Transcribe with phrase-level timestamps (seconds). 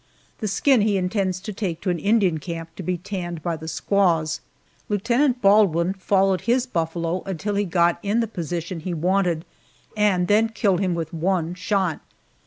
[0.39, 3.67] The skin he intends to take to an Indian camp, to be tanned by the
[3.67, 4.41] squaws.
[4.89, 9.45] Lieutenant Baldwin followed his buffalo until he got in the position he wanted,
[9.95, 11.99] and then killed him with one shot.